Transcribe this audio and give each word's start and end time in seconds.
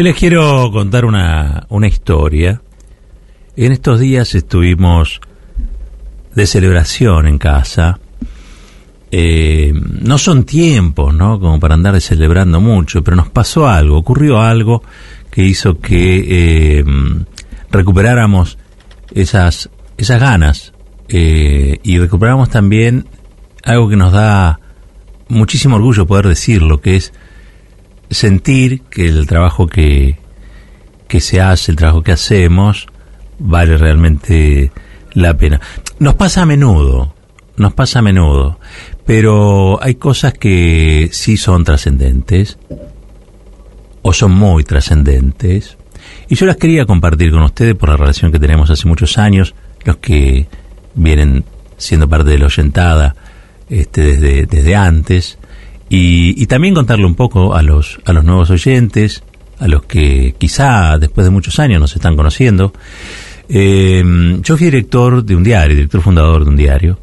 Hoy 0.00 0.04
les 0.04 0.16
quiero 0.16 0.70
contar 0.72 1.04
una, 1.04 1.66
una 1.68 1.86
historia. 1.86 2.62
En 3.54 3.70
estos 3.70 4.00
días 4.00 4.34
estuvimos 4.34 5.20
de 6.34 6.46
celebración 6.46 7.26
en 7.26 7.36
casa. 7.36 7.98
Eh, 9.10 9.74
no 9.74 10.16
son 10.16 10.44
tiempos, 10.44 11.12
¿no? 11.12 11.38
Como 11.38 11.60
para 11.60 11.74
andar 11.74 12.00
celebrando 12.00 12.62
mucho, 12.62 13.04
pero 13.04 13.14
nos 13.14 13.28
pasó 13.28 13.68
algo, 13.68 13.98
ocurrió 13.98 14.40
algo 14.40 14.82
que 15.30 15.44
hizo 15.44 15.80
que 15.80 16.78
eh, 16.78 16.84
recuperáramos 17.70 18.56
esas, 19.12 19.68
esas 19.98 20.18
ganas 20.18 20.72
eh, 21.10 21.78
y 21.82 21.98
recuperamos 21.98 22.48
también 22.48 23.06
algo 23.64 23.90
que 23.90 23.96
nos 23.96 24.14
da 24.14 24.60
muchísimo 25.28 25.76
orgullo 25.76 26.06
poder 26.06 26.26
decirlo, 26.26 26.80
que 26.80 26.96
es 26.96 27.12
sentir 28.10 28.82
que 28.82 29.06
el 29.06 29.26
trabajo 29.26 29.66
que, 29.66 30.18
que 31.08 31.20
se 31.20 31.40
hace, 31.40 31.72
el 31.72 31.76
trabajo 31.76 32.02
que 32.02 32.12
hacemos, 32.12 32.86
vale 33.38 33.78
realmente 33.78 34.72
la 35.12 35.36
pena. 35.36 35.60
Nos 35.98 36.14
pasa 36.14 36.42
a 36.42 36.46
menudo, 36.46 37.14
nos 37.56 37.72
pasa 37.74 38.00
a 38.00 38.02
menudo, 38.02 38.58
pero 39.06 39.82
hay 39.82 39.96
cosas 39.96 40.34
que 40.34 41.08
sí 41.12 41.36
son 41.36 41.64
trascendentes, 41.64 42.58
o 44.02 44.12
son 44.12 44.32
muy 44.32 44.64
trascendentes, 44.64 45.76
y 46.28 46.34
yo 46.34 46.46
las 46.46 46.56
quería 46.56 46.86
compartir 46.86 47.30
con 47.32 47.42
ustedes 47.42 47.74
por 47.74 47.88
la 47.88 47.96
relación 47.96 48.32
que 48.32 48.38
tenemos 48.38 48.70
hace 48.70 48.86
muchos 48.88 49.18
años, 49.18 49.54
los 49.84 49.96
que 49.96 50.46
vienen 50.94 51.44
siendo 51.76 52.08
parte 52.08 52.30
de 52.30 52.38
la 52.38 52.46
oyentada 52.46 53.16
este, 53.68 54.02
desde, 54.02 54.46
desde 54.46 54.76
antes, 54.76 55.38
y, 55.92 56.46
también 56.46 56.72
contarle 56.72 57.04
un 57.04 57.16
poco 57.16 57.54
a 57.54 57.62
los, 57.62 57.98
a 58.04 58.12
los 58.12 58.24
nuevos 58.24 58.48
oyentes, 58.50 59.24
a 59.58 59.66
los 59.66 59.82
que 59.82 60.36
quizá 60.38 60.96
después 60.98 61.24
de 61.24 61.32
muchos 61.32 61.58
años 61.58 61.80
nos 61.80 61.96
están 61.96 62.14
conociendo. 62.14 62.72
Eh, 63.48 64.38
yo 64.40 64.56
fui 64.56 64.66
director 64.66 65.24
de 65.24 65.34
un 65.34 65.42
diario, 65.42 65.74
director 65.74 66.00
fundador 66.00 66.44
de 66.44 66.50
un 66.50 66.56
diario, 66.56 67.00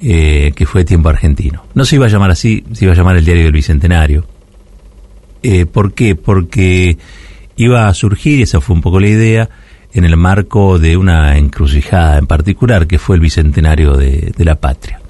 eh, 0.00 0.52
que 0.56 0.64
fue 0.64 0.86
Tiempo 0.86 1.10
Argentino. 1.10 1.66
No 1.74 1.84
se 1.84 1.96
iba 1.96 2.06
a 2.06 2.08
llamar 2.08 2.30
así, 2.30 2.64
se 2.72 2.86
iba 2.86 2.94
a 2.94 2.96
llamar 2.96 3.16
el 3.18 3.26
Diario 3.26 3.44
del 3.44 3.52
Bicentenario. 3.52 4.24
Eh, 5.42 5.66
¿Por 5.66 5.92
qué? 5.92 6.16
Porque 6.16 6.96
iba 7.56 7.88
a 7.88 7.94
surgir, 7.94 8.38
y 8.38 8.42
esa 8.44 8.62
fue 8.62 8.74
un 8.74 8.80
poco 8.80 9.00
la 9.00 9.08
idea, 9.08 9.50
en 9.92 10.04
el 10.06 10.16
marco 10.16 10.78
de 10.78 10.96
una 10.96 11.36
encrucijada 11.36 12.16
en 12.16 12.26
particular, 12.26 12.86
que 12.86 12.98
fue 12.98 13.16
el 13.16 13.20
Bicentenario 13.20 13.98
de 13.98 14.32
la 14.38 14.54
Patria. 14.54 15.03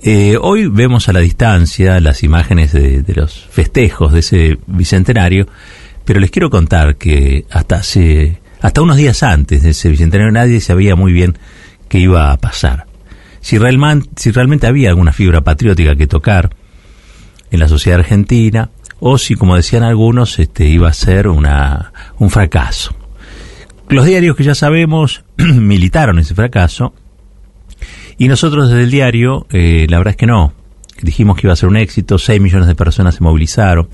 Eh, 0.00 0.36
hoy 0.40 0.68
vemos 0.68 1.08
a 1.08 1.12
la 1.12 1.20
distancia 1.20 1.98
las 2.00 2.22
imágenes 2.22 2.72
de, 2.72 3.02
los 3.14 3.46
festejos 3.50 4.12
de 4.12 4.20
ese 4.20 4.58
bicentenario, 4.66 5.48
pero 6.04 6.20
les 6.20 6.30
quiero 6.30 6.50
contar 6.50 6.96
que 6.96 7.46
hasta 7.50 7.76
hace, 7.76 8.40
hasta 8.60 8.80
unos 8.80 8.96
días 8.96 9.22
antes 9.22 9.62
de 9.62 9.70
ese 9.70 9.88
bicentenario 9.88 10.32
nadie 10.32 10.60
sabía 10.60 10.94
muy 10.94 11.12
bien 11.12 11.36
qué 11.88 11.98
iba 11.98 12.30
a 12.30 12.36
pasar. 12.36 12.86
Si, 13.40 13.58
realmente, 13.58 14.08
si 14.16 14.30
realmente 14.30 14.66
había 14.66 14.90
alguna 14.90 15.12
fibra 15.12 15.40
patriótica 15.40 15.96
que 15.96 16.06
tocar 16.06 16.50
en 17.50 17.58
la 17.58 17.68
sociedad 17.68 17.98
argentina, 17.98 18.70
o 19.00 19.18
si, 19.18 19.34
como 19.34 19.56
decían 19.56 19.82
algunos, 19.82 20.38
este, 20.38 20.66
iba 20.66 20.88
a 20.88 20.92
ser 20.92 21.28
una, 21.28 21.92
un 22.18 22.30
fracaso. 22.30 22.94
Los 23.88 24.06
diarios 24.06 24.36
que 24.36 24.44
ya 24.44 24.54
sabemos 24.54 25.24
militaron 25.36 26.18
ese 26.18 26.34
fracaso 26.34 26.94
y 28.18 28.28
nosotros 28.28 28.68
desde 28.68 28.82
el 28.82 28.90
diario, 28.90 29.46
eh, 29.50 29.86
la 29.88 29.98
verdad 29.98 30.12
es 30.12 30.16
que 30.16 30.26
no. 30.26 30.52
Dijimos 31.00 31.36
que 31.36 31.46
iba 31.46 31.52
a 31.52 31.56
ser 31.56 31.68
un 31.68 31.76
éxito, 31.76 32.18
6 32.18 32.40
millones 32.40 32.66
de 32.66 32.74
personas 32.74 33.14
se 33.14 33.22
movilizaron. 33.22 33.88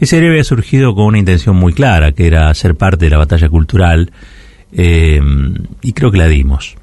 Ese 0.00 0.16
diario 0.16 0.30
había 0.30 0.44
surgido 0.44 0.94
con 0.94 1.04
una 1.04 1.18
intención 1.18 1.54
muy 1.56 1.74
clara, 1.74 2.12
que 2.12 2.26
era 2.26 2.52
ser 2.54 2.76
parte 2.76 3.04
de 3.04 3.10
la 3.10 3.18
batalla 3.18 3.48
cultural, 3.50 4.10
eh, 4.72 5.20
y 5.82 5.92
creo 5.92 6.10
que 6.10 6.18
la 6.18 6.28
dimos. 6.28 6.76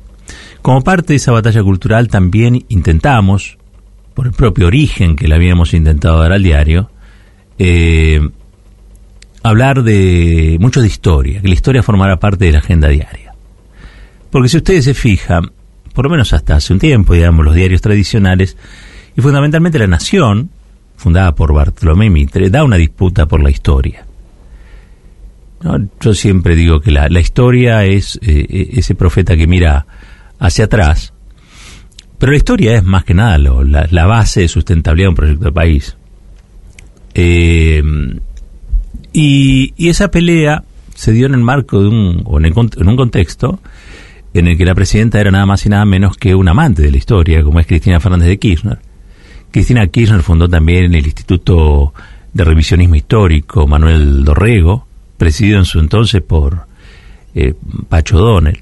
Como 0.61 0.81
parte 0.81 1.13
de 1.13 1.17
esa 1.17 1.31
batalla 1.31 1.63
cultural 1.63 2.07
también 2.07 2.65
intentamos, 2.69 3.57
por 4.13 4.27
el 4.27 4.33
propio 4.33 4.67
origen 4.67 5.15
que 5.15 5.27
le 5.27 5.35
habíamos 5.35 5.73
intentado 5.73 6.19
dar 6.19 6.31
al 6.31 6.43
diario, 6.43 6.89
eh, 7.57 8.21
hablar 9.43 9.83
de 9.83 10.57
mucho 10.59 10.81
de 10.81 10.87
historia, 10.87 11.41
que 11.41 11.47
la 11.47 11.53
historia 11.53 11.83
formara 11.83 12.19
parte 12.19 12.45
de 12.45 12.51
la 12.51 12.59
agenda 12.59 12.87
diaria. 12.87 13.33
Porque 14.31 14.49
si 14.49 14.57
ustedes 14.57 14.85
se 14.85 14.93
fijan, 14.93 15.51
por 15.95 16.05
lo 16.05 16.11
menos 16.11 16.33
hasta 16.33 16.57
hace 16.57 16.73
un 16.73 16.79
tiempo, 16.79 17.13
digamos, 17.13 17.45
los 17.45 17.55
diarios 17.55 17.81
tradicionales, 17.81 18.57
y 19.15 19.21
fundamentalmente 19.21 19.79
La 19.79 19.87
Nación, 19.87 20.49
fundada 20.97 21.33
por 21.33 21.53
Bartolomé 21.53 22.09
Mitre, 22.09 22.49
da 22.49 22.63
una 22.63 22.75
disputa 22.75 23.25
por 23.25 23.41
la 23.41 23.49
historia. 23.49 24.05
Yo 25.99 26.13
siempre 26.13 26.55
digo 26.55 26.81
que 26.81 26.91
la, 26.91 27.07
historia 27.19 27.85
es 27.85 28.17
eh, 28.21 28.45
eh, 28.47 28.69
ese 28.73 28.93
profeta 28.93 29.35
que 29.35 29.47
mira 29.47 29.87
hacia 30.37 30.65
atrás, 30.65 31.13
pero 32.19 32.33
la 32.33 32.37
historia 32.37 32.75
es 32.75 32.83
más 32.83 33.03
que 33.05 33.15
nada 33.15 33.37
la, 33.37 34.05
base 34.05 34.41
de 34.41 34.47
sustentabilidad 34.47 35.05
de 35.05 35.09
un 35.09 35.15
proyecto 35.15 35.45
de 35.45 35.51
país. 35.51 35.95
Eh, 37.13 37.81
y, 39.13 39.73
esa 39.89 40.11
pelea 40.11 40.63
se 40.93 41.13
dio 41.13 41.25
en 41.25 41.33
el 41.33 41.41
marco 41.41 41.81
de 41.81 41.87
un, 41.87 42.21
o 42.25 42.37
en 42.37 42.87
un 42.87 42.97
contexto 42.97 43.59
en 44.39 44.47
el 44.47 44.57
que 44.57 44.65
la 44.65 44.75
presidenta 44.75 45.19
era 45.19 45.31
nada 45.31 45.45
más 45.45 45.65
y 45.65 45.69
nada 45.69 45.85
menos 45.85 46.17
que 46.17 46.35
un 46.35 46.49
amante 46.49 46.81
de 46.81 46.91
la 46.91 46.97
historia, 46.97 47.41
como 47.41 47.61
es 47.61 47.67
Cristina 47.67 48.01
Fernández 48.01 48.27
de 48.27 48.37
Kirchner. 48.37 48.79
Cristina 49.49 49.87
Kirchner 49.87 50.21
fundó 50.21 50.49
también 50.49 50.93
el 50.93 51.05
Instituto 51.05 51.93
de 52.33 52.43
Revisionismo 52.43 52.95
Histórico 52.95 53.65
Manuel 53.65 54.25
Dorrego, 54.25 54.85
presidido 55.17 55.57
en 55.57 55.63
su 55.63 55.79
entonces 55.79 56.21
por 56.21 56.67
eh, 57.33 57.53
Pacho 57.87 58.17
Donel, 58.17 58.61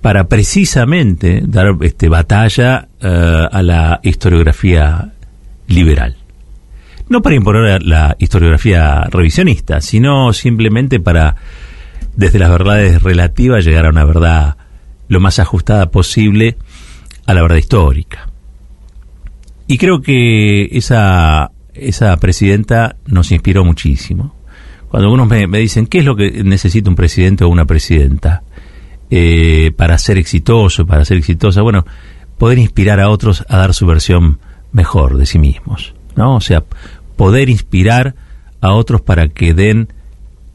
para 0.00 0.24
precisamente 0.26 1.42
dar 1.44 1.76
este, 1.82 2.08
batalla 2.08 2.88
eh, 2.98 3.48
a 3.52 3.62
la 3.62 4.00
historiografía 4.02 5.12
liberal. 5.68 6.16
No 7.10 7.20
para 7.20 7.36
imponer 7.36 7.82
la 7.82 8.16
historiografía 8.18 9.04
revisionista, 9.10 9.82
sino 9.82 10.32
simplemente 10.32 10.98
para 10.98 11.36
desde 12.16 12.38
las 12.38 12.50
verdades 12.50 13.02
relativas 13.02 13.64
llegar 13.64 13.86
a 13.86 13.90
una 13.90 14.04
verdad 14.04 14.56
lo 15.08 15.20
más 15.20 15.38
ajustada 15.38 15.90
posible 15.90 16.56
a 17.26 17.34
la 17.34 17.42
verdad 17.42 17.56
histórica. 17.56 18.28
Y 19.68 19.78
creo 19.78 20.00
que 20.00 20.64
esa, 20.76 21.50
esa 21.74 22.16
presidenta 22.16 22.96
nos 23.06 23.32
inspiró 23.32 23.64
muchísimo. 23.64 24.34
Cuando 24.88 25.06
algunos 25.06 25.28
me, 25.28 25.58
dicen, 25.58 25.86
¿qué 25.86 25.98
es 25.98 26.04
lo 26.04 26.16
que 26.16 26.44
necesita 26.44 26.88
un 26.88 26.96
presidente 26.96 27.44
o 27.44 27.48
una 27.48 27.64
presidenta 27.64 28.42
eh, 29.10 29.72
para 29.76 29.98
ser 29.98 30.18
exitoso, 30.18 30.86
para 30.86 31.04
ser 31.04 31.18
exitosa? 31.18 31.62
Bueno, 31.62 31.84
poder 32.38 32.58
inspirar 32.58 33.00
a 33.00 33.10
otros 33.10 33.44
a 33.48 33.56
dar 33.56 33.74
su 33.74 33.86
versión 33.86 34.38
mejor 34.72 35.16
de 35.16 35.26
sí 35.26 35.38
mismos, 35.38 35.94
¿no? 36.14 36.36
O 36.36 36.40
sea, 36.40 36.64
poder 37.16 37.48
inspirar 37.48 38.14
a 38.60 38.72
otros 38.72 39.00
para 39.00 39.28
que 39.28 39.54
den 39.54 39.92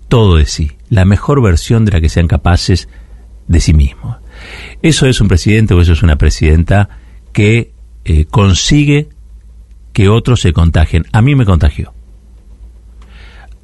todo 0.08 0.38
de 0.38 0.46
sí, 0.46 0.72
la 0.92 1.06
mejor 1.06 1.42
versión 1.42 1.86
de 1.86 1.94
la 1.94 2.02
que 2.02 2.10
sean 2.10 2.28
capaces 2.28 2.90
de 3.48 3.62
sí 3.62 3.74
mismos. 3.74 4.18
Eso 4.82 5.08
es 5.08 5.22
un 5.22 5.30
presidente 5.30 5.74
o 5.74 5.80
eso 5.82 5.94
es 5.94 6.04
una 6.04 6.18
presidenta 6.18 6.90
que 7.32 7.72
eh, 8.04 8.26
consigue 8.26 9.08
que 9.94 10.10
otros 10.10 10.42
se 10.42 10.52
contagien. 10.52 11.06
A 11.14 11.22
mí 11.22 11.34
me 11.34 11.46
contagió. 11.46 11.94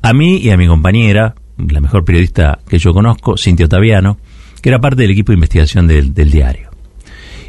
A 0.02 0.14
mí 0.14 0.38
y 0.38 0.52
a 0.52 0.58
mi 0.58 0.68
compañera, 0.68 1.36
la 1.58 1.82
mejor 1.82 2.06
periodista 2.06 2.60
que 2.66 2.80
yo 2.80 2.94
conozco, 2.94 3.38
Cintia 3.38 3.66
Otaviano, 3.66 4.18
que 4.62 4.70
era 4.70 4.80
parte 4.80 5.02
del 5.02 5.12
equipo 5.12 5.34
de 5.34 5.36
investigación 5.36 5.86
del, 5.86 6.14
diario. 6.14 6.70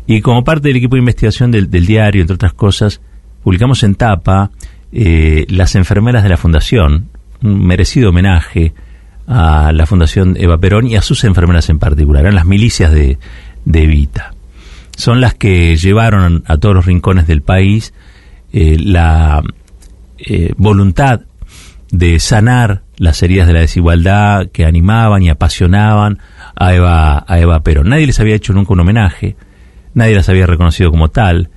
Y 0.09 0.23
como 0.23 0.43
parte 0.43 0.69
del 0.69 0.79
equipo 0.79 0.97
de 0.97 1.01
investigación 1.01 1.53
del, 1.53 1.71
diario, 1.71 2.23
entre 2.23 2.35
otras 2.35 2.53
cosas, 2.53 3.01
publicamos 3.45 3.85
en 3.85 3.95
tapa 3.95 4.51
eh, 4.91 5.47
las 5.49 5.77
enfermeras 5.77 6.25
de 6.25 6.31
la 6.31 6.37
fundación, 6.37 7.11
un 7.43 7.65
merecido 7.65 8.09
homenaje 8.09 8.75
a 9.29 9.73
la 9.73 9.85
Fundación 9.85 10.37
Eva 10.39 10.59
Perón 10.59 10.87
y 10.87 10.97
a 10.97 11.03
sus 11.03 11.23
enfermeras 11.25 11.69
en 11.69 11.79
particular, 11.79 12.23
eran 12.23 12.35
las 12.35 12.47
milicias 12.47 12.91
de, 12.91 13.19
Evita. 13.71 14.33
Son 14.97 15.21
las 15.21 15.35
que 15.35 15.77
llevaron 15.77 16.43
a 16.47 16.57
todos 16.57 16.75
los 16.75 16.87
rincones 16.87 17.27
del 17.27 17.43
país 17.43 17.93
eh, 18.53 18.79
la 18.81 19.43
eh, 20.17 20.55
voluntad 20.57 21.21
de 21.91 22.19
sanar 22.19 22.83
las 22.97 23.23
heridas 23.23 23.47
de 23.47 23.53
la 23.53 23.61
desigualdad 23.61 24.49
que 24.51 24.65
animaban 24.65 25.23
y 25.23 25.29
apasionaban 25.29 26.19
a 26.57 26.75
Eva, 26.75 27.25
a 27.29 27.39
Eva 27.39 27.63
Perón. 27.63 27.91
Nadie 27.91 28.07
les 28.07 28.19
había 28.19 28.35
hecho 28.35 28.55
nunca 28.55 28.73
un 28.73 28.81
homenaje, 28.81 29.37
nadie 29.93 30.15
las 30.15 30.29
había 30.31 30.47
reconocido 30.47 30.91
como 30.91 31.11
tal. 31.11 31.51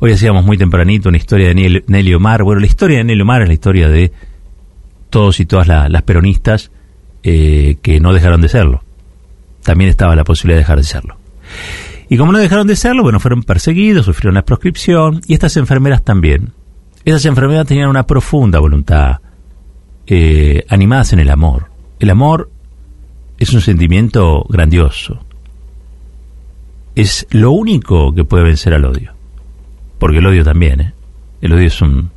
Hoy 0.00 0.12
hacíamos 0.12 0.44
muy 0.44 0.58
tempranito 0.58 1.08
una 1.08 1.18
historia 1.18 1.54
de 1.54 1.82
Nelly 1.86 2.14
Omar. 2.14 2.42
Bueno, 2.42 2.60
la 2.60 2.66
historia 2.66 2.98
de 2.98 3.04
Nelly 3.04 3.22
Omar 3.22 3.42
es 3.42 3.48
la 3.48 3.54
historia 3.54 3.88
de 3.88 4.12
todos 5.08 5.38
y 5.38 5.46
todas 5.46 5.68
las 5.68 6.02
peronistas 6.02 6.72
eh, 7.24 7.76
que 7.80 8.00
no 8.00 8.12
dejaron 8.12 8.42
de 8.42 8.48
serlo. 8.50 8.82
También 9.62 9.88
estaba 9.88 10.14
la 10.14 10.24
posibilidad 10.24 10.58
de 10.58 10.62
dejar 10.62 10.76
de 10.76 10.84
serlo. 10.84 11.16
Y 12.08 12.18
como 12.18 12.32
no 12.32 12.38
dejaron 12.38 12.66
de 12.66 12.76
serlo, 12.76 13.02
bueno, 13.02 13.18
fueron 13.18 13.42
perseguidos, 13.42 14.04
sufrieron 14.04 14.34
la 14.34 14.44
proscripción, 14.44 15.22
y 15.26 15.32
estas 15.32 15.56
enfermeras 15.56 16.04
también. 16.04 16.52
Esas 17.04 17.24
enfermeras 17.24 17.66
tenían 17.66 17.88
una 17.88 18.06
profunda 18.06 18.58
voluntad 18.58 19.20
eh, 20.06 20.64
animadas 20.68 21.14
en 21.14 21.20
el 21.20 21.30
amor. 21.30 21.70
El 21.98 22.10
amor 22.10 22.50
es 23.38 23.52
un 23.54 23.62
sentimiento 23.62 24.44
grandioso. 24.48 25.24
Es 26.94 27.26
lo 27.30 27.52
único 27.52 28.14
que 28.14 28.24
puede 28.24 28.44
vencer 28.44 28.74
al 28.74 28.84
odio. 28.84 29.12
Porque 29.98 30.18
el 30.18 30.26
odio 30.26 30.44
también, 30.44 30.80
¿eh? 30.80 30.94
El 31.40 31.54
odio 31.54 31.66
es 31.66 31.80
un, 31.80 32.10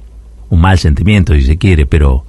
un 0.49 0.61
mal 0.61 0.77
sentimiento, 0.77 1.33
si 1.33 1.43
se 1.43 1.57
quiere, 1.57 1.85
pero 1.85 2.26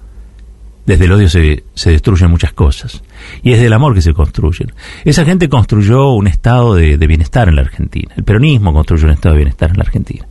desde 0.88 1.04
el 1.04 1.12
odio 1.12 1.28
se, 1.28 1.64
se, 1.74 1.90
destruyen 1.90 2.30
muchas 2.30 2.54
cosas. 2.54 3.04
Y 3.42 3.52
es 3.52 3.60
del 3.60 3.74
amor 3.74 3.94
que 3.94 4.00
se 4.00 4.14
construyen. 4.14 4.72
Esa 5.04 5.26
gente 5.26 5.50
construyó 5.50 6.12
un 6.12 6.26
estado 6.26 6.74
de, 6.74 6.96
de, 6.96 7.06
bienestar 7.06 7.50
en 7.50 7.56
la 7.56 7.60
Argentina. 7.60 8.14
El 8.16 8.24
peronismo 8.24 8.72
construyó 8.72 9.04
un 9.04 9.12
estado 9.12 9.34
de 9.34 9.40
bienestar 9.40 9.68
en 9.68 9.76
la 9.76 9.82
Argentina. 9.82 10.26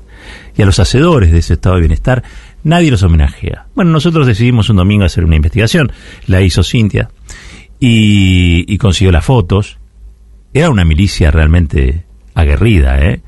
Y 0.58 0.64
a 0.64 0.66
los 0.66 0.80
hacedores 0.80 1.32
de 1.32 1.38
ese 1.38 1.54
estado 1.54 1.76
de 1.76 1.82
bienestar 1.82 2.24
nadie 2.64 2.90
los 2.90 3.04
homenajea. 3.04 3.68
Bueno, 3.76 3.92
nosotros 3.92 4.26
decidimos 4.26 4.72
un 4.72 4.78
domingo 4.78 5.06
hacer 5.06 5.26
una 5.26 5.36
investigación. 5.36 5.92
La 6.26 6.42
hizo 6.42 6.64
Cintia. 6.64 7.12
Y, 7.80 8.66
y 8.68 8.80
consiguió 8.80 9.12
las 9.12 9.26
fotos. 9.26 9.78
Era 10.56 10.72
una 10.72 10.86
milicia 10.86 11.30
realmente 11.30 12.04
aguerrida, 12.34 13.00
¿eh? 13.06 13.22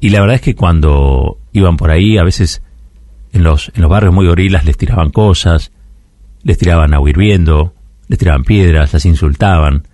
Y 0.00 0.08
la 0.08 0.22
verdad 0.22 0.34
es 0.34 0.42
que 0.42 0.56
cuando 0.56 1.38
iban 1.52 1.76
por 1.76 1.92
ahí, 1.92 2.18
a 2.18 2.24
veces 2.24 2.62
en 3.32 3.42
los, 3.42 3.70
en 3.74 3.82
los 3.82 3.90
barrios 3.90 4.14
muy 4.14 4.26
gorilas 4.26 4.64
les 4.64 4.76
tiraban 4.76 5.10
cosas, 5.10 5.72
les 6.42 6.58
tiraban 6.58 6.94
agua 6.94 7.10
hirviendo, 7.10 7.74
les 8.08 8.18
tiraban 8.18 8.44
piedras, 8.44 8.92
las 8.92 9.04
insultaban, 9.04 9.86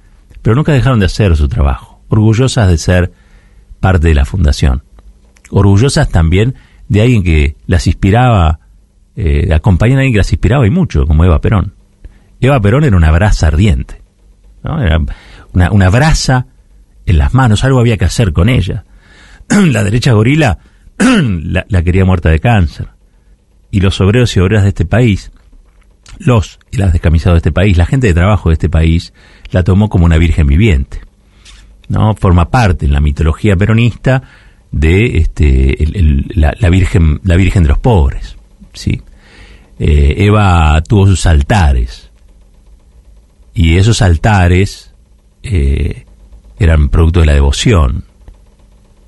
pero 0.42 0.54
nunca 0.54 0.72
dejaron 0.72 1.00
de 1.00 1.06
hacer 1.06 1.36
su 1.36 1.48
trabajo, 1.48 2.00
orgullosas 2.08 2.68
de 2.68 2.78
ser 2.78 3.12
parte 3.80 4.08
de 4.08 4.14
la 4.14 4.24
fundación, 4.24 4.82
orgullosas 5.50 6.08
también 6.08 6.54
de 6.88 7.02
alguien 7.02 7.22
que 7.22 7.56
las 7.66 7.86
inspiraba, 7.86 8.60
eh, 9.16 9.46
de 9.46 9.54
acompañar 9.54 9.98
a 9.98 10.00
alguien 10.00 10.14
que 10.14 10.18
las 10.18 10.32
inspiraba 10.32 10.66
y 10.66 10.70
mucho, 10.70 11.06
como 11.06 11.24
Eva 11.24 11.40
Perón. 11.40 11.74
Eva 12.40 12.60
Perón 12.60 12.84
era 12.84 12.96
una 12.96 13.10
brasa 13.10 13.48
ardiente, 13.48 14.02
¿no? 14.62 14.80
era 14.80 15.00
una, 15.52 15.70
una 15.72 15.90
brasa 15.90 16.46
en 17.06 17.18
las 17.18 17.34
manos, 17.34 17.64
algo 17.64 17.80
había 17.80 17.96
que 17.96 18.04
hacer 18.04 18.32
con 18.32 18.48
ella. 18.48 18.84
la 19.48 19.84
derecha 19.84 20.12
gorila 20.12 20.58
la, 20.98 21.66
la, 21.68 21.82
quería 21.82 22.04
muerta 22.04 22.30
de 22.30 22.40
cáncer. 22.40 22.88
Y 23.76 23.80
los 23.80 24.00
obreros 24.00 24.34
y 24.34 24.40
obreras 24.40 24.62
de 24.62 24.70
este 24.70 24.86
país, 24.86 25.30
los 26.16 26.58
y 26.70 26.78
las 26.78 26.94
descamisados 26.94 27.34
de 27.34 27.40
este 27.40 27.52
país, 27.52 27.76
la 27.76 27.84
gente 27.84 28.06
de 28.06 28.14
trabajo 28.14 28.48
de 28.48 28.54
este 28.54 28.70
país, 28.70 29.12
la 29.50 29.64
tomó 29.64 29.90
como 29.90 30.06
una 30.06 30.16
virgen 30.16 30.46
viviente. 30.46 31.02
¿no? 31.88 32.14
Forma 32.14 32.48
parte 32.48 32.86
en 32.86 32.94
la 32.94 33.02
mitología 33.02 33.54
peronista 33.54 34.22
de 34.72 35.18
este, 35.18 35.82
el, 35.82 36.24
la, 36.34 36.70
virgen, 36.70 37.20
la 37.22 37.36
virgen 37.36 37.64
de 37.64 37.68
los 37.68 37.78
pobres. 37.78 38.38
¿sí? 38.72 39.02
Eh, 39.78 40.14
Eva 40.20 40.82
tuvo 40.88 41.06
sus 41.06 41.26
altares. 41.26 42.10
Y 43.52 43.76
esos 43.76 44.00
altares 44.00 44.94
eh, 45.42 46.06
eran 46.58 46.88
producto 46.88 47.20
de 47.20 47.26
la 47.26 47.34
devoción. 47.34 48.04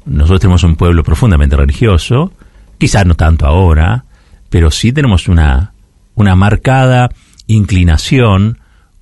Nosotros 0.04 0.40
tenemos 0.40 0.62
un 0.62 0.76
pueblo 0.76 1.02
profundamente 1.02 1.56
religioso, 1.56 2.32
quizás 2.76 3.06
no 3.06 3.14
tanto 3.14 3.46
ahora, 3.46 4.04
pero 4.50 4.70
sí 4.70 4.92
tenemos 4.92 5.28
una, 5.28 5.72
una 6.14 6.34
marcada 6.34 7.10
inclinación 7.46 8.58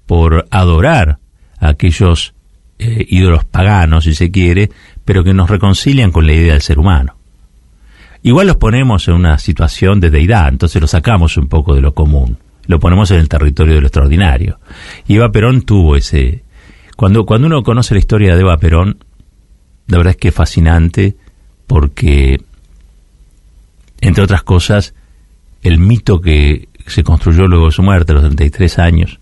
por 0.07 0.47
adorar 0.51 1.19
a 1.59 1.69
aquellos 1.69 2.35
eh, 2.79 3.07
ídolos 3.09 3.45
paganos, 3.45 4.05
si 4.05 4.15
se 4.15 4.31
quiere, 4.31 4.71
pero 5.05 5.25
que 5.25 5.35
nos 5.35 5.49
reconcilian 5.51 6.13
con 6.13 6.27
la 6.27 6.35
idea 6.35 6.53
del 6.53 6.63
ser 6.63 6.79
humano. 6.79 7.17
Igual 8.23 8.49
los 8.49 8.57
ponemos 8.57 9.07
en 9.09 9.15
una 9.15 9.39
situación 9.39 10.01
de 10.01 10.11
deidad, 10.11 10.49
entonces 10.49 10.81
lo 10.81 10.89
sacamos 10.89 11.37
un 11.37 11.49
poco 11.49 11.75
de 11.75 11.81
lo 11.81 11.95
común, 11.95 12.39
lo 12.67 12.81
ponemos 12.81 13.11
en 13.13 13.19
el 13.19 13.29
territorio 13.29 13.75
de 13.75 13.81
lo 13.81 13.87
extraordinario. 13.87 14.59
Y 15.07 15.17
Eva 15.17 15.31
Perón 15.31 15.63
tuvo 15.63 15.97
ese... 15.97 16.43
Cuando, 16.97 17.25
cuando 17.25 17.47
uno 17.47 17.63
conoce 17.63 17.95
la 17.95 18.01
historia 18.01 18.35
de 18.35 18.41
Eva 18.41 18.57
Perón, 18.57 18.99
la 19.87 19.99
verdad 19.99 20.13
es 20.13 20.17
que 20.17 20.29
es 20.29 20.35
fascinante 20.35 21.17
porque, 21.67 22.41
entre 24.01 24.25
otras 24.25 24.43
cosas, 24.43 24.95
el 25.67 25.79
mito 25.79 26.21
que 26.21 26.69
se 26.87 27.03
construyó 27.03 27.47
luego 27.47 27.67
de 27.67 27.73
su 27.73 27.83
muerte, 27.83 28.13
a 28.13 28.17
los 28.17 28.25
33 28.25 28.79
años, 28.79 29.21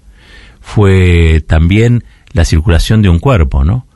fue 0.61 1.43
también 1.47 2.05
la 2.33 2.45
circulación 2.45 3.03
de 3.03 3.09
un 3.09 3.19
cuerpo, 3.19 3.65
¿no? 3.65 3.87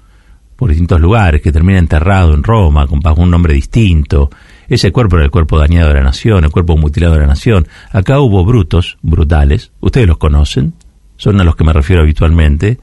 Por 0.57 0.71
distintos 0.71 1.01
lugares, 1.01 1.43
que 1.43 1.53
termina 1.53 1.79
enterrado 1.79 2.35
en 2.35 2.43
Roma, 2.43 2.87
con 2.87 3.01
un 3.17 3.31
nombre 3.31 3.55
distinto. 3.55 4.31
Ese 4.69 4.91
cuerpo 4.91 5.17
era 5.17 5.25
el 5.25 5.31
cuerpo 5.31 5.59
dañado 5.59 5.89
de 5.89 5.95
la 5.95 6.03
nación, 6.03 6.45
el 6.45 6.51
cuerpo 6.51 6.77
mutilado 6.77 7.15
de 7.15 7.21
la 7.21 7.27
nación. 7.27 7.69
Acá 7.91 8.21
hubo 8.21 8.45
brutos, 8.45 8.99
brutales, 9.03 9.73
ustedes 9.81 10.07
los 10.07 10.19
conocen, 10.19 10.75
son 11.17 11.41
a 11.41 11.45
los 11.45 11.57
que 11.57 11.65
me 11.65 11.73
refiero 11.73 12.03
habitualmente, 12.03 12.79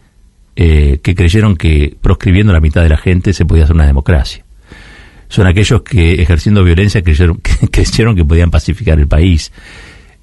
eh, 0.55 0.99
que 1.03 1.15
creyeron 1.15 1.57
que 1.57 1.97
proscribiendo 2.01 2.53
la 2.53 2.61
mitad 2.61 2.81
de 2.81 2.89
la 2.89 2.97
gente 2.97 3.33
se 3.33 3.45
podía 3.45 3.65
hacer 3.65 3.75
una 3.75 3.87
democracia. 3.87 4.44
Son 5.35 5.47
aquellos 5.47 5.81
que 5.81 6.21
ejerciendo 6.21 6.63
violencia 6.63 7.01
creyeron 7.01 7.37
que, 7.43 7.67
creyeron 7.67 8.15
que 8.15 8.23
podían 8.23 8.51
pacificar 8.51 8.97
el 8.97 9.07
país. 9.09 9.51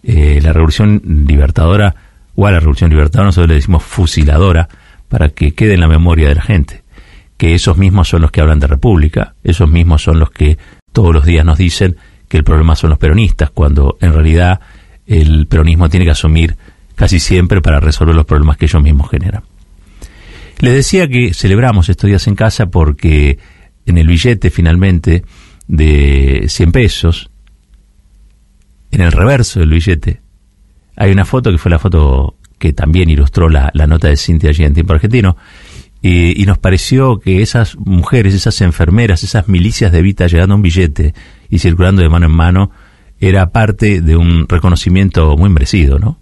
Eh, 0.02 0.40
la 0.42 0.54
revolución 0.54 1.02
libertadora, 1.04 1.94
o 2.34 2.46
a 2.46 2.50
la 2.50 2.60
revolución 2.60 2.88
libertadora 2.88 3.26
nosotros 3.26 3.50
le 3.50 3.56
decimos 3.56 3.82
fusiladora, 3.82 4.70
para 5.10 5.28
que 5.28 5.52
quede 5.52 5.74
en 5.74 5.80
la 5.80 5.86
memoria 5.86 6.30
de 6.30 6.36
la 6.36 6.40
gente. 6.40 6.82
Que 7.36 7.52
esos 7.52 7.76
mismos 7.76 8.08
son 8.08 8.22
los 8.22 8.30
que 8.30 8.40
hablan 8.40 8.58
de 8.58 8.68
república, 8.68 9.34
esos 9.44 9.68
mismos 9.68 10.02
son 10.02 10.18
los 10.18 10.30
que 10.30 10.56
todos 10.92 11.12
los 11.12 11.26
días 11.26 11.44
nos 11.44 11.58
dicen 11.58 11.98
que 12.26 12.38
el 12.38 12.44
problema 12.44 12.74
son 12.74 12.88
los 12.88 12.98
peronistas, 12.98 13.50
cuando 13.50 13.98
en 14.00 14.14
realidad 14.14 14.60
el 15.06 15.46
peronismo 15.46 15.90
tiene 15.90 16.06
que 16.06 16.12
asumir 16.12 16.56
casi 16.94 17.20
siempre 17.20 17.60
para 17.60 17.80
resolver 17.80 18.14
los 18.14 18.24
problemas 18.24 18.56
que 18.56 18.64
ellos 18.64 18.82
mismos 18.82 19.10
generan. 19.10 19.42
Les 20.60 20.72
decía 20.72 21.06
que 21.06 21.34
celebramos 21.34 21.90
estos 21.90 22.08
días 22.08 22.26
en 22.28 22.34
casa 22.34 22.64
porque 22.64 23.38
en 23.86 23.98
el 23.98 24.06
billete 24.06 24.50
finalmente 24.50 25.24
de 25.66 26.46
100 26.48 26.72
pesos, 26.72 27.30
en 28.90 29.00
el 29.00 29.12
reverso 29.12 29.60
del 29.60 29.70
billete, 29.70 30.20
hay 30.96 31.10
una 31.10 31.24
foto 31.24 31.50
que 31.50 31.58
fue 31.58 31.70
la 31.70 31.78
foto 31.78 32.36
que 32.58 32.72
también 32.72 33.10
ilustró 33.10 33.48
la, 33.48 33.70
la 33.74 33.86
nota 33.86 34.08
de 34.08 34.16
Cintia 34.16 34.50
allí 34.50 34.64
en 34.64 34.74
Tiempo 34.74 34.92
Argentino, 34.92 35.36
y, 36.04 36.40
y, 36.40 36.46
nos 36.46 36.58
pareció 36.58 37.20
que 37.20 37.42
esas 37.42 37.76
mujeres, 37.76 38.34
esas 38.34 38.60
enfermeras, 38.60 39.22
esas 39.22 39.46
milicias 39.46 39.92
de 39.92 40.02
Vita 40.02 40.26
llegando 40.26 40.54
a 40.54 40.56
un 40.56 40.62
billete 40.62 41.14
y 41.48 41.60
circulando 41.60 42.02
de 42.02 42.08
mano 42.08 42.26
en 42.26 42.32
mano, 42.32 42.72
era 43.20 43.50
parte 43.50 44.00
de 44.00 44.16
un 44.16 44.48
reconocimiento 44.48 45.36
muy 45.36 45.48
merecido, 45.48 46.00
¿no? 46.00 46.18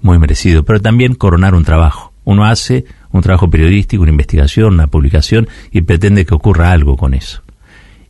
Muy 0.00 0.20
merecido, 0.20 0.64
pero 0.64 0.80
también 0.80 1.16
coronar 1.16 1.56
un 1.56 1.64
trabajo. 1.64 2.12
Uno 2.22 2.44
hace 2.44 2.84
un 3.14 3.22
trabajo 3.22 3.48
periodístico, 3.48 4.02
una 4.02 4.10
investigación, 4.10 4.74
una 4.74 4.88
publicación 4.88 5.48
y 5.70 5.82
pretende 5.82 6.26
que 6.26 6.34
ocurra 6.34 6.72
algo 6.72 6.96
con 6.96 7.14
eso. 7.14 7.42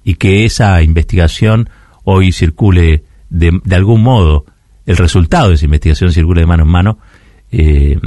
Y 0.02 0.14
que 0.14 0.46
esa 0.46 0.82
investigación 0.82 1.68
hoy 2.04 2.32
circule 2.32 3.04
de, 3.28 3.60
de 3.62 3.76
algún 3.76 4.02
modo, 4.02 4.46
el 4.86 4.96
resultado 4.96 5.50
de 5.50 5.56
esa 5.56 5.66
investigación 5.66 6.10
circule 6.10 6.40
de 6.40 6.46
mano 6.46 6.62
en 6.62 6.68
mano, 6.70 6.98
eh, 7.52 7.98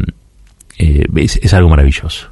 eh, 0.80 1.06
es, 1.18 1.40
es, 1.44 1.54
algo 1.54 1.70
maravilloso. 1.70 2.32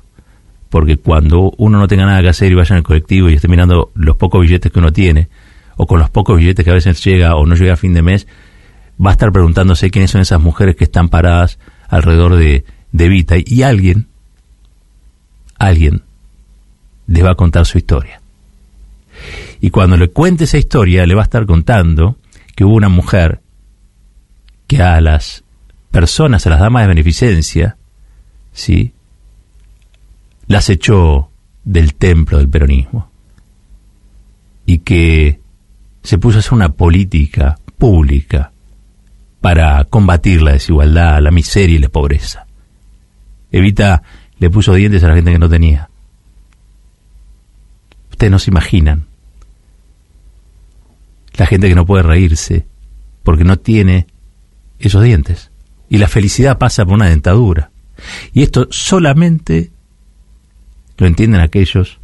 Porque 0.70 0.98
cuando 0.98 1.54
uno 1.58 1.78
no 1.78 1.88
tenga 1.88 2.08
nada 2.08 2.24
que 2.24 2.30
hacer 2.30 2.52
y 2.52 2.56
vaya 2.56 2.74
en 2.74 2.78
el 2.78 2.84
colectivo 2.84 3.30
y 3.30 3.36
esté 3.36 3.48
mirando 3.48 3.92
los 3.94 4.16
pocos 4.16 4.42
billetes 4.42 4.72
que 4.72 4.80
uno 4.80 4.92
tiene, 4.92 5.30
o 5.78 5.86
con 5.86 6.00
los 6.00 6.10
pocos 6.10 6.40
billetes 6.40 6.66
que 6.66 6.72
a 6.72 6.76
veces 6.76 7.04
llega 7.04 7.36
o 7.36 7.46
no 7.46 7.54
llega 7.54 7.74
a 7.74 7.78
fin 7.78 7.94
de 7.94 8.02
mes, 8.02 8.26
va 9.04 9.12
a 9.12 9.14
estar 9.14 9.32
preguntándose 9.32 9.92
quiénes 9.92 10.10
son 10.10 10.22
esas 10.22 10.42
mujeres 10.42 10.76
que 10.76 10.86
están 10.86 11.10
paradas 11.10 11.60
alrededor 11.88 12.36
de, 12.36 12.66
de 12.92 13.10
Vita. 13.10 13.36
Y 13.38 13.62
alguien 13.62 14.08
alguien 15.58 16.04
le 17.08 17.24
va 17.24 17.32
a 17.32 17.36
contar 17.36 17.66
su 17.66 17.78
historia. 17.78 18.22
Y 19.62 19.70
cuando 19.70 19.98
le 19.98 20.10
cuente 20.10 20.44
esa 20.44 20.58
historia, 20.58 21.06
le 21.06 21.16
va 21.16 21.22
a 21.22 21.26
estar 21.26 21.46
contando 21.46 22.18
que 22.56 22.66
hubo 22.66 22.76
una 22.76 22.90
mujer 22.90 23.42
que 24.68 24.82
a 24.82 25.00
las 25.02 25.44
personas, 25.92 26.46
a 26.46 26.50
las 26.50 26.60
damas 26.60 26.84
de 26.84 26.88
beneficencia, 26.88 27.78
¿sí? 28.52 28.94
las 30.48 30.70
echó 30.70 31.30
del 31.64 31.96
templo 31.96 32.38
del 32.38 32.50
peronismo. 32.50 33.10
Y 34.66 34.80
que 34.80 35.40
se 36.04 36.18
puso 36.18 36.38
a 36.38 36.40
hacer 36.40 36.54
una 36.54 36.74
política 36.74 37.58
pública 37.78 38.52
para 39.42 39.84
combatir 39.86 40.42
la 40.42 40.54
desigualdad, 40.54 41.22
la 41.22 41.32
miseria 41.32 41.76
y 41.76 41.80
la 41.80 41.90
pobreza. 41.90 42.48
Evita 43.52 44.02
le 44.40 44.50
puso 44.50 44.74
dientes 44.74 45.04
a 45.04 45.10
la 45.10 45.16
gente 45.16 45.32
que 45.32 45.40
no 45.40 45.50
tenía. 45.50 45.90
Ustedes 48.12 48.32
no 48.32 48.40
se 48.40 48.52
imaginan. 48.52 49.06
La 51.34 51.46
gente 51.46 51.68
que 51.68 51.76
no 51.76 51.86
puede 51.86 52.04
reírse 52.04 52.66
porque 53.24 53.44
no 53.44 53.58
tiene 53.58 54.08
esos 54.80 55.04
dientes. 55.04 55.52
Y 55.90 55.98
la 55.98 56.08
felicidad 56.08 56.58
pasa 56.58 56.86
por 56.86 56.94
una 56.94 57.10
dentadura. 57.10 57.72
Y 58.34 58.44
esto 58.44 58.68
solamente 58.72 59.72
lo 60.98 61.08
entienden 61.08 61.42
aquellos 61.42 62.00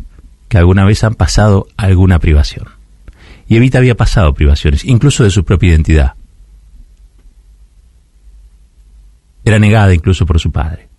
que 0.47 0.57
alguna 0.57 0.85
vez 0.85 1.03
han 1.03 1.15
pasado 1.15 1.67
alguna 1.77 2.19
privación. 2.19 2.67
Y 3.47 3.55
Evita 3.55 3.77
había 3.77 3.95
pasado 3.95 4.33
privaciones, 4.33 4.85
incluso 4.85 5.23
de 5.23 5.29
su 5.29 5.43
propia 5.43 5.69
identidad. 5.69 6.13
Era 9.43 9.59
negada 9.59 9.93
incluso 9.93 10.25
por 10.25 10.39
su 10.39 10.51
padre. 10.51 10.90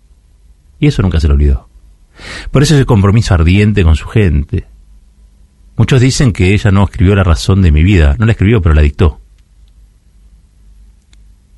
Y 0.83 0.87
eso 0.87 1.01
nunca 1.01 1.21
se 1.21 1.29
lo 1.29 1.35
olvidó. 1.35 1.69
Por 2.51 2.61
eso 2.61 2.75
ese 2.75 2.83
compromiso 2.83 3.33
ardiente 3.33 3.85
con 3.85 3.95
su 3.95 4.05
gente. 4.05 4.67
Muchos 5.77 6.01
dicen 6.01 6.33
que 6.33 6.53
ella 6.53 6.71
no 6.71 6.83
escribió 6.83 7.15
la 7.15 7.23
razón 7.23 7.61
de 7.61 7.71
mi 7.71 7.83
vida. 7.83 8.17
No 8.19 8.25
la 8.25 8.33
escribió, 8.33 8.61
pero 8.61 8.75
la 8.75 8.81
dictó. 8.81 9.21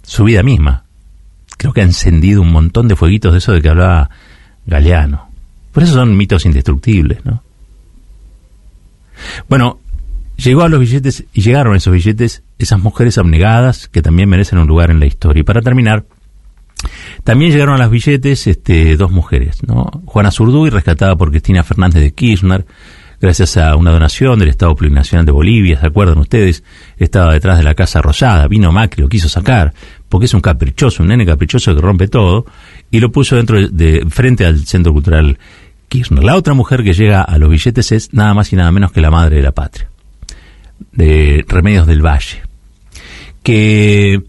Su 0.03 0.25
vida 0.25 0.43
misma. 0.43 0.85
Creo 1.57 1.73
que 1.73 1.81
ha 1.81 1.85
encendido 1.85 2.43
un 2.43 2.51
montón 2.51 2.87
de 2.87 2.95
fueguitos 2.95 3.31
de 3.31 3.39
eso 3.39 3.51
de 3.51 3.63
que 3.63 3.69
hablaba 3.69 4.11
Galeano. 4.67 5.27
Por 5.71 5.81
eso 5.81 5.93
son 5.93 6.15
mitos 6.15 6.45
indestructibles, 6.45 7.25
¿no? 7.25 7.41
Bueno, 9.49 9.79
llegó 10.35 10.61
a 10.61 10.69
los 10.69 10.79
billetes 10.79 11.23
y 11.33 11.41
llegaron 11.41 11.75
esos 11.75 11.91
billetes 11.91 12.43
esas 12.59 12.79
mujeres 12.79 13.17
abnegadas 13.17 13.87
que 13.87 14.03
también 14.03 14.29
merecen 14.29 14.59
un 14.59 14.67
lugar 14.67 14.91
en 14.91 14.99
la 14.99 15.07
historia. 15.07 15.41
Y 15.41 15.43
para 15.43 15.63
terminar, 15.63 16.05
también 17.23 17.51
llegaron 17.51 17.75
a 17.75 17.83
los 17.83 17.91
billetes 17.91 18.47
este, 18.47 18.97
dos 18.97 19.11
mujeres, 19.11 19.59
¿no? 19.65 19.89
Juana 20.05 20.31
Zurduy, 20.31 20.69
rescatada 20.69 21.15
por 21.15 21.31
Cristina 21.31 21.63
Fernández 21.63 22.01
de 22.03 22.13
Kirchner, 22.13 22.65
gracias 23.19 23.57
a 23.57 23.75
una 23.75 23.91
donación 23.91 24.37
del 24.39 24.49
Estado 24.49 24.75
Plurinacional 24.75 25.25
de 25.25 25.31
Bolivia, 25.31 25.79
¿se 25.79 25.87
acuerdan 25.87 26.17
ustedes? 26.17 26.63
Estaba 26.97 27.33
detrás 27.33 27.57
de 27.57 27.63
la 27.63 27.73
Casa 27.73 28.01
Rosada, 28.01 28.47
vino 28.47 28.71
Macri, 28.71 29.01
lo 29.01 29.09
quiso 29.09 29.29
sacar, 29.29 29.73
porque 30.09 30.25
es 30.25 30.33
un 30.33 30.41
caprichoso, 30.41 31.03
un 31.03 31.09
nene 31.09 31.25
caprichoso 31.25 31.73
que 31.73 31.81
rompe 31.81 32.07
todo, 32.07 32.45
y 32.91 32.99
lo 32.99 33.11
puso 33.11 33.35
dentro 33.35 33.67
de, 33.67 34.05
frente 34.09 34.45
al 34.45 34.65
Centro 34.65 34.93
Cultural 34.93 35.39
Kirchner. 35.89 36.23
La 36.23 36.35
otra 36.35 36.53
mujer 36.53 36.83
que 36.83 36.93
llega 36.93 37.21
a 37.21 37.37
los 37.37 37.49
billetes 37.49 37.91
es 37.91 38.13
nada 38.13 38.33
más 38.33 38.51
y 38.53 38.55
nada 38.55 38.71
menos 38.71 38.91
que 38.91 39.01
la 39.01 39.11
madre 39.11 39.37
de 39.37 39.43
la 39.43 39.51
patria, 39.51 39.89
de 40.91 41.43
Remedios 41.47 41.87
del 41.87 42.05
Valle, 42.05 42.43
que 43.41 44.21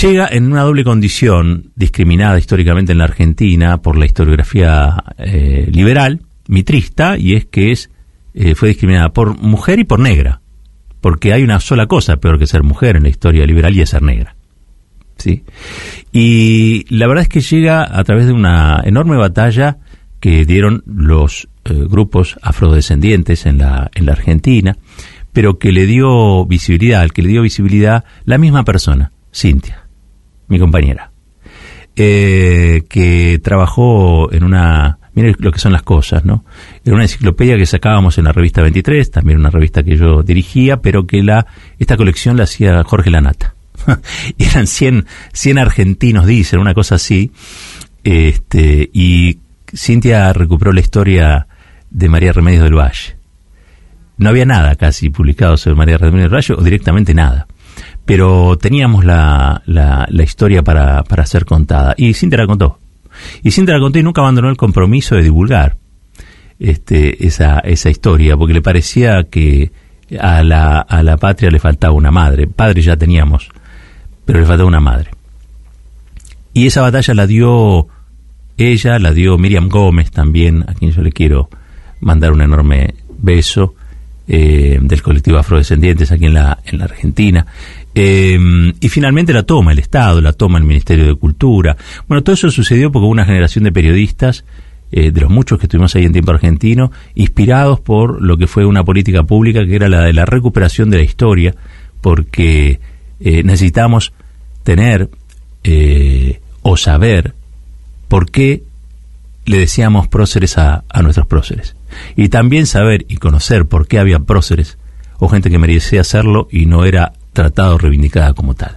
llega 0.00 0.28
en 0.30 0.50
una 0.50 0.62
doble 0.62 0.84
condición, 0.84 1.72
discriminada 1.76 2.38
históricamente 2.38 2.92
en 2.92 2.98
la 2.98 3.04
Argentina 3.04 3.82
por 3.82 3.96
la 3.96 4.06
historiografía 4.06 5.02
eh, 5.18 5.68
liberal, 5.70 6.22
mitrista, 6.48 7.18
y 7.18 7.34
es 7.34 7.46
que 7.46 7.72
es 7.72 7.90
eh, 8.34 8.54
fue 8.54 8.68
discriminada 8.68 9.12
por 9.12 9.38
mujer 9.38 9.78
y 9.78 9.84
por 9.84 10.00
negra, 10.00 10.40
porque 11.00 11.32
hay 11.32 11.42
una 11.42 11.60
sola 11.60 11.86
cosa 11.86 12.16
peor 12.16 12.38
que 12.38 12.46
ser 12.46 12.62
mujer 12.62 12.96
en 12.96 13.02
la 13.02 13.10
historia 13.10 13.46
liberal 13.46 13.76
y 13.76 13.82
es 13.82 13.90
ser 13.90 14.02
negra. 14.02 14.36
¿sí? 15.18 15.44
Y 16.12 16.86
la 16.94 17.06
verdad 17.06 17.22
es 17.22 17.28
que 17.28 17.40
llega 17.40 17.82
a 17.84 18.02
través 18.04 18.26
de 18.26 18.32
una 18.32 18.80
enorme 18.84 19.16
batalla 19.16 19.78
que 20.20 20.44
dieron 20.46 20.82
los 20.86 21.48
eh, 21.64 21.74
grupos 21.74 22.38
afrodescendientes 22.42 23.44
en 23.44 23.58
la, 23.58 23.90
en 23.94 24.06
la 24.06 24.12
Argentina, 24.12 24.78
pero 25.32 25.58
que 25.58 25.72
le 25.72 25.86
dio 25.86 26.46
visibilidad, 26.46 27.02
al 27.02 27.12
que 27.12 27.22
le 27.22 27.28
dio 27.28 27.42
visibilidad 27.42 28.04
la 28.24 28.38
misma 28.38 28.64
persona, 28.64 29.12
Cintia, 29.34 29.81
mi 30.52 30.58
compañera, 30.58 31.10
eh, 31.96 32.84
que 32.88 33.40
trabajó 33.42 34.32
en 34.32 34.44
una, 34.44 34.98
mire 35.14 35.34
lo 35.38 35.50
que 35.50 35.58
son 35.58 35.72
las 35.72 35.82
cosas, 35.82 36.24
¿no? 36.24 36.44
En 36.84 36.94
una 36.94 37.02
enciclopedia 37.02 37.56
que 37.56 37.66
sacábamos 37.66 38.18
en 38.18 38.24
la 38.24 38.32
revista 38.32 38.62
23, 38.62 39.10
también 39.10 39.38
una 39.38 39.50
revista 39.50 39.82
que 39.82 39.96
yo 39.96 40.22
dirigía, 40.22 40.78
pero 40.78 41.06
que 41.06 41.22
la, 41.22 41.46
esta 41.78 41.96
colección 41.96 42.36
la 42.36 42.44
hacía 42.44 42.82
Jorge 42.84 43.10
Lanata. 43.10 43.54
eran 44.38 44.66
100, 44.66 45.06
100 45.32 45.58
argentinos, 45.58 46.26
dicen, 46.26 46.60
una 46.60 46.74
cosa 46.74 46.94
así, 46.94 47.32
este, 48.04 48.90
y 48.92 49.38
Cintia 49.74 50.32
recuperó 50.32 50.72
la 50.72 50.80
historia 50.80 51.46
de 51.90 52.08
María 52.08 52.32
Remedios 52.32 52.64
del 52.64 52.74
Valle. 52.74 53.16
No 54.18 54.28
había 54.28 54.44
nada 54.44 54.76
casi 54.76 55.10
publicado 55.10 55.56
sobre 55.56 55.76
María 55.76 55.98
Remedios 55.98 56.30
del 56.30 56.36
Valle, 56.36 56.54
o 56.54 56.62
directamente 56.62 57.14
nada. 57.14 57.46
Pero 58.04 58.58
teníamos 58.58 59.04
la, 59.04 59.62
la, 59.66 60.22
historia 60.22 60.62
para, 60.62 61.04
para, 61.04 61.24
ser 61.24 61.44
contada. 61.44 61.94
Y 61.96 62.14
Cintia 62.14 62.38
la 62.38 62.46
contó. 62.46 62.78
Y 63.42 63.50
Cintia 63.52 63.74
la 63.74 63.80
contó 63.80 63.98
y 63.98 64.02
nunca 64.02 64.22
abandonó 64.22 64.50
el 64.50 64.56
compromiso 64.56 65.14
de 65.14 65.22
divulgar 65.22 65.76
este, 66.58 67.26
esa, 67.26 67.60
esa 67.60 67.90
historia, 67.90 68.36
porque 68.36 68.54
le 68.54 68.62
parecía 68.62 69.24
que 69.24 69.70
a 70.20 70.42
la, 70.42 70.80
a 70.80 71.02
la 71.02 71.16
patria 71.16 71.50
le 71.50 71.58
faltaba 71.58 71.92
una 71.92 72.10
madre. 72.10 72.46
Padre 72.46 72.82
ya 72.82 72.96
teníamos, 72.96 73.48
pero 74.24 74.40
le 74.40 74.46
faltaba 74.46 74.68
una 74.68 74.80
madre. 74.80 75.10
Y 76.52 76.66
esa 76.66 76.82
batalla 76.82 77.14
la 77.14 77.26
dio 77.26 77.88
ella, 78.56 78.98
la 78.98 79.12
dio 79.12 79.38
Miriam 79.38 79.68
Gómez 79.68 80.10
también, 80.10 80.64
a 80.68 80.74
quien 80.74 80.90
yo 80.92 81.02
le 81.02 81.12
quiero 81.12 81.48
mandar 82.00 82.32
un 82.32 82.42
enorme 82.42 82.94
beso, 83.18 83.74
eh, 84.28 84.78
del 84.80 85.02
colectivo 85.02 85.38
Afrodescendientes 85.38 86.12
aquí 86.12 86.26
en 86.26 86.34
la, 86.34 86.58
en 86.64 86.78
la 86.78 86.84
Argentina. 86.84 87.46
Eh, 87.94 88.38
y 88.80 88.88
finalmente 88.88 89.32
la 89.32 89.42
toma 89.42 89.72
el 89.72 89.78
Estado, 89.78 90.20
la 90.20 90.32
toma 90.32 90.58
el 90.58 90.64
Ministerio 90.64 91.06
de 91.06 91.14
Cultura. 91.14 91.76
Bueno, 92.08 92.22
todo 92.22 92.34
eso 92.34 92.50
sucedió 92.50 92.90
porque 92.90 93.04
hubo 93.04 93.12
una 93.12 93.24
generación 93.24 93.64
de 93.64 93.72
periodistas, 93.72 94.44
eh, 94.90 95.10
de 95.10 95.20
los 95.20 95.30
muchos 95.30 95.58
que 95.58 95.66
estuvimos 95.66 95.94
ahí 95.96 96.04
en 96.04 96.12
tiempo 96.12 96.32
argentino, 96.32 96.92
inspirados 97.14 97.80
por 97.80 98.22
lo 98.22 98.36
que 98.36 98.46
fue 98.46 98.64
una 98.64 98.84
política 98.84 99.24
pública 99.24 99.66
que 99.66 99.74
era 99.74 99.88
la 99.88 100.02
de 100.02 100.12
la 100.12 100.24
recuperación 100.24 100.90
de 100.90 100.98
la 100.98 101.04
historia, 101.04 101.54
porque 102.00 102.80
necesitamos 103.20 104.12
tener 104.64 105.08
o 106.62 106.76
saber 106.76 107.34
por 108.08 108.30
qué 108.30 108.64
le 109.44 109.58
decíamos 109.58 110.08
próceres 110.08 110.58
a, 110.58 110.84
nuestros 111.02 111.26
próceres. 111.26 111.74
Y 112.16 112.28
también 112.28 112.66
saber 112.66 113.04
y 113.08 113.16
conocer 113.16 113.66
por 113.66 113.86
qué 113.86 113.98
había 113.98 114.20
próceres 114.20 114.78
o 115.18 115.28
gente 115.28 115.50
que 115.50 115.58
merecía 115.58 116.00
hacerlo 116.00 116.48
y 116.50 116.66
no 116.66 116.84
era 116.84 117.12
tratado 117.32 117.76
o 117.76 117.78
reivindicada 117.78 118.34
como 118.34 118.54
tal. 118.54 118.76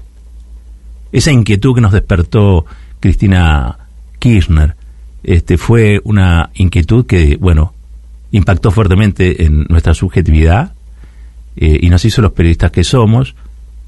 Esa 1.12 1.32
inquietud 1.32 1.76
que 1.76 1.82
nos 1.82 1.92
despertó 1.92 2.66
Cristina 3.00 3.78
Kirchner 4.20 4.76
este, 5.24 5.58
fue 5.58 6.02
una 6.04 6.50
inquietud 6.54 7.06
que, 7.06 7.38
bueno, 7.38 7.74
impactó 8.32 8.72
fuertemente 8.72 9.44
en 9.46 9.66
nuestra 9.70 9.94
subjetividad 9.94 10.74
eh, 11.56 11.80
y 11.82 11.90
nos 11.90 12.04
hizo 12.06 12.22
los 12.22 12.34
periodistas 12.34 12.72
que 12.72 12.84
somos. 12.84 13.36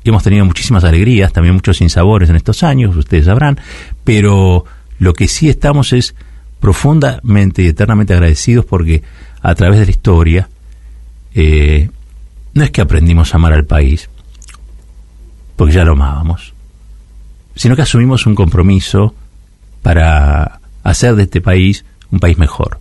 Hemos 0.04 0.24
tenido 0.24 0.46
muchísimas 0.46 0.84
alegrías, 0.84 1.34
también 1.34 1.54
muchos 1.54 1.78
sinsabores 1.78 2.30
en 2.30 2.38
estos 2.38 2.64
años, 2.64 2.96
ustedes 2.96 3.26
sabrán, 3.26 3.60
pero 4.04 4.66
lo 5.00 5.14
que 5.14 5.28
sí 5.28 5.50
estamos 5.50 5.94
es 5.94 6.16
profundamente 6.60 7.62
y 7.62 7.68
eternamente 7.68 8.14
agradecidos 8.14 8.66
porque 8.66 9.04
a 9.42 9.56
través 9.56 9.80
de 9.80 9.86
la 9.86 9.92
historia 9.92 10.50
eh, 11.34 11.90
no 12.54 12.64
es 12.64 12.72
que 12.72 12.82
aprendimos 12.82 13.34
a 13.34 13.38
amar 13.38 13.54
al 13.54 13.66
país, 13.66 14.10
porque 15.56 15.74
ya 15.74 15.84
lo 15.84 15.94
amábamos, 15.94 16.54
sino 17.56 17.76
que 17.76 17.84
asumimos 17.84 18.26
un 18.26 18.36
compromiso 18.36 19.14
para 19.84 20.60
hacer 20.84 21.16
de 21.16 21.24
este 21.24 21.42
país 21.42 21.86
un 22.12 22.20
país 22.20 22.38
mejor. 22.38 22.80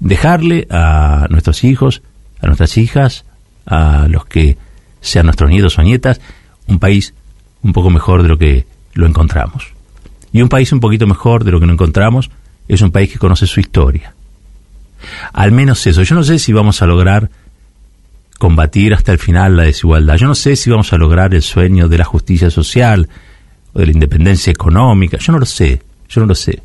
Dejarle 0.00 0.66
a 0.70 1.26
nuestros 1.30 1.64
hijos, 1.64 2.02
a 2.40 2.46
nuestras 2.46 2.76
hijas, 2.78 3.24
a 3.66 4.06
los 4.08 4.24
que 4.26 4.56
sean 5.00 5.26
nuestros 5.26 5.50
nietos 5.50 5.78
o 5.78 5.82
nietas, 5.82 6.20
un 6.66 6.78
país 6.78 7.14
un 7.62 7.72
poco 7.72 7.90
mejor 7.90 8.22
de 8.22 8.28
lo 8.28 8.38
que 8.38 8.66
lo 8.94 9.06
encontramos. 9.06 9.72
Y 10.32 10.42
un 10.42 10.48
país 10.48 10.72
un 10.72 10.80
poquito 10.80 11.06
mejor 11.06 11.44
de 11.44 11.52
lo 11.52 11.60
que 11.60 11.66
nos 11.66 11.74
encontramos 11.74 12.30
es 12.68 12.80
un 12.80 12.90
país 12.90 13.12
que 13.12 13.18
conoce 13.18 13.46
su 13.46 13.60
historia. 13.60 14.14
Al 15.32 15.52
menos 15.52 15.86
eso. 15.86 16.02
Yo 16.02 16.14
no 16.14 16.24
sé 16.24 16.38
si 16.38 16.52
vamos 16.52 16.80
a 16.80 16.86
lograr 16.86 17.30
combatir 18.38 18.94
hasta 18.94 19.12
el 19.12 19.18
final 19.18 19.56
la 19.56 19.64
desigualdad. 19.64 20.16
Yo 20.16 20.26
no 20.26 20.34
sé 20.34 20.56
si 20.56 20.70
vamos 20.70 20.92
a 20.92 20.96
lograr 20.96 21.34
el 21.34 21.42
sueño 21.42 21.88
de 21.88 21.98
la 21.98 22.04
justicia 22.04 22.50
social 22.50 23.08
o 23.72 23.78
de 23.78 23.86
la 23.86 23.92
independencia 23.92 24.50
económica. 24.50 25.18
Yo 25.18 25.32
no 25.32 25.38
lo 25.38 25.46
sé. 25.46 25.82
Yo 26.08 26.20
no 26.20 26.26
lo 26.26 26.34
sé. 26.34 26.62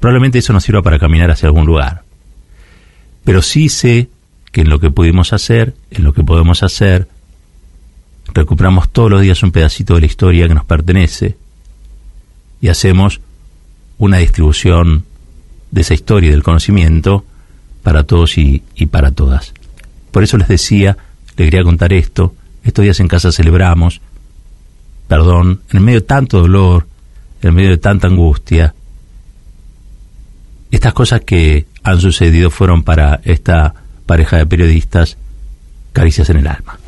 Probablemente 0.00 0.38
eso 0.38 0.52
nos 0.52 0.64
sirva 0.64 0.82
para 0.82 0.98
caminar 0.98 1.30
hacia 1.30 1.46
algún 1.46 1.66
lugar. 1.66 2.02
Pero 3.24 3.42
sí 3.42 3.68
sé 3.68 4.08
que 4.50 4.62
en 4.62 4.70
lo 4.70 4.80
que 4.80 4.90
pudimos 4.90 5.32
hacer, 5.32 5.74
en 5.90 6.04
lo 6.04 6.12
que 6.12 6.24
podemos 6.24 6.62
hacer, 6.62 7.08
recuperamos 8.34 8.90
todos 8.90 9.10
los 9.10 9.20
días 9.20 9.42
un 9.42 9.52
pedacito 9.52 9.94
de 9.94 10.00
la 10.00 10.06
historia 10.06 10.48
que 10.48 10.54
nos 10.54 10.64
pertenece 10.64 11.36
y 12.62 12.68
hacemos 12.68 13.20
una 13.98 14.18
distribución 14.18 15.04
de 15.70 15.82
esa 15.82 15.92
historia 15.92 16.28
y 16.28 16.30
del 16.30 16.42
conocimiento 16.42 17.26
para 17.82 18.04
todos 18.04 18.38
y, 18.38 18.62
para 18.90 19.10
todas. 19.10 19.52
Por 20.12 20.22
eso 20.22 20.38
les 20.38 20.48
decía, 20.48 20.96
les 21.36 21.50
quería 21.50 21.64
contar 21.64 21.92
esto, 21.92 22.34
estos 22.62 22.84
días 22.84 23.00
en 23.00 23.08
casa 23.08 23.32
celebramos, 23.32 24.00
perdón, 25.08 25.60
en 25.70 25.82
medio 25.82 26.00
de 26.00 26.06
tanto 26.06 26.40
dolor, 26.40 26.86
en 27.42 27.54
medio 27.54 27.70
de 27.70 27.78
tanta 27.78 28.06
angustia, 28.06 28.74
estas 30.70 30.94
cosas 30.94 31.22
que 31.22 31.66
han 31.82 32.00
sucedido 32.00 32.50
fueron 32.50 32.84
para 32.84 33.20
esta 33.24 33.74
pareja 34.06 34.36
de 34.36 34.46
periodistas 34.46 35.18
caricias 35.92 36.30
en 36.30 36.38
el 36.38 36.46
alma. 36.46 36.78